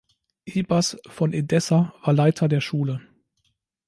Ibas 0.47 0.97
von 1.05 1.31
Edessa 1.31 1.93
war 2.01 2.11
Leiter 2.15 2.47
der 2.47 2.59
Schule. 2.59 3.01